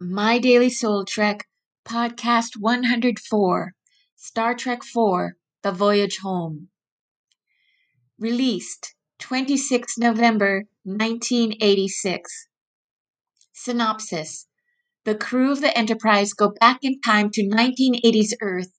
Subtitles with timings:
[0.00, 1.48] My Daily Soul Trek,
[1.84, 3.74] Podcast 104,
[4.14, 5.32] Star Trek IV
[5.62, 6.68] The Voyage Home.
[8.16, 12.48] Released 26 November 1986.
[13.52, 14.46] Synopsis
[15.02, 18.70] The crew of the Enterprise go back in time to 1980s Earth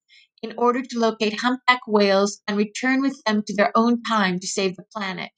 [0.42, 4.48] in order to locate humpback whales and return with them to their own time to
[4.48, 5.32] save the planet.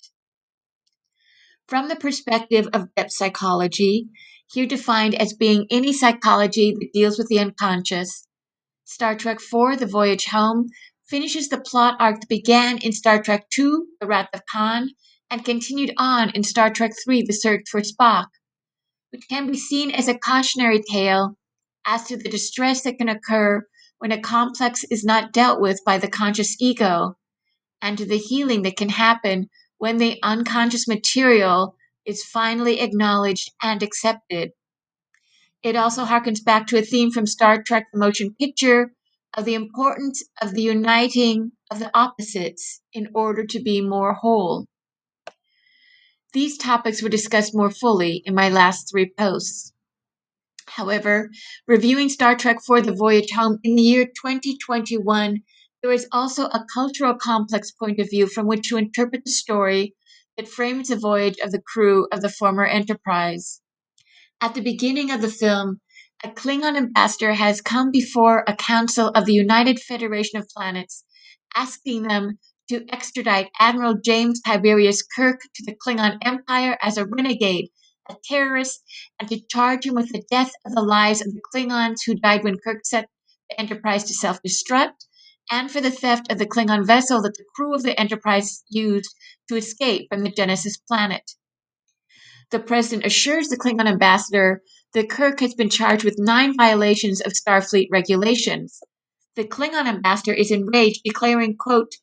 [1.67, 4.09] From the perspective of depth psychology,
[4.53, 8.27] here defined as being any psychology that deals with the unconscious,
[8.83, 10.67] Star Trek IV The Voyage Home
[11.07, 14.89] finishes the plot arc that began in Star Trek II The Wrath of Khan
[15.29, 18.27] and continued on in Star Trek III The Search for Spock,
[19.11, 21.37] which can be seen as a cautionary tale
[21.85, 23.65] as to the distress that can occur
[23.99, 27.15] when a complex is not dealt with by the conscious ego,
[27.81, 33.83] and to the healing that can happen when the unconscious material is finally acknowledged and
[33.83, 34.51] accepted.
[35.63, 38.93] It also harkens back to a theme from Star Trek the Motion Picture
[39.33, 44.65] of the importance of the uniting of the opposites in order to be more whole.
[46.33, 49.73] These topics were discussed more fully in my last three posts.
[50.65, 51.29] However,
[51.67, 55.43] reviewing Star Trek IV The Voyage Home in the year 2021
[55.81, 59.95] there is also a cultural complex point of view from which to interpret the story
[60.37, 63.61] that frames the voyage of the crew of the former Enterprise.
[64.41, 65.81] At the beginning of the film,
[66.23, 71.03] a Klingon ambassador has come before a council of the United Federation of Planets,
[71.55, 77.69] asking them to extradite Admiral James Tiberius Kirk to the Klingon Empire as a renegade,
[78.09, 78.81] a terrorist,
[79.19, 82.43] and to charge him with the death of the lives of the Klingons who died
[82.43, 83.09] when Kirk set
[83.49, 85.05] the Enterprise to self destruct
[85.49, 89.15] and for the theft of the Klingon vessel that the crew of the Enterprise used
[89.47, 91.31] to escape from the Genesis planet.
[92.51, 94.61] The president assures the Klingon ambassador
[94.93, 98.81] that Kirk has been charged with nine violations of Starfleet regulations.
[99.35, 101.95] The Klingon ambassador is enraged, declaring, quote,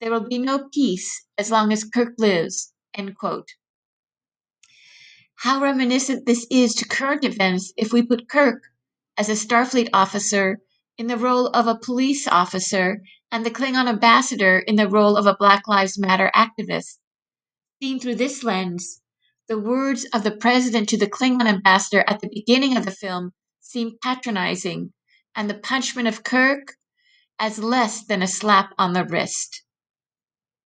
[0.00, 3.48] there will be no peace as long as Kirk lives, end quote.
[5.36, 8.62] How reminiscent this is to current events if we put Kirk,
[9.16, 10.60] as a Starfleet officer,
[10.96, 13.00] in the role of a police officer
[13.32, 16.98] and the Klingon ambassador in the role of a Black Lives Matter activist.
[17.82, 19.00] Seen through this lens,
[19.48, 23.32] the words of the president to the Klingon ambassador at the beginning of the film
[23.60, 24.92] seem patronizing,
[25.34, 26.76] and the punishment of Kirk
[27.38, 29.64] as less than a slap on the wrist.